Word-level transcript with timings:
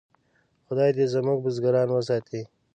خدای 0.65 0.89
دې 0.97 1.05
زموږ 1.13 1.37
بزګران 1.45 1.87
وساتي. 1.91 2.41